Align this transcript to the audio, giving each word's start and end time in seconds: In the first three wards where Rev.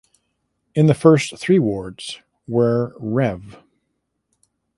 In 0.73 0.87
the 0.87 0.95
first 0.95 1.37
three 1.37 1.59
wards 1.59 2.21
where 2.47 2.93
Rev. 2.97 3.61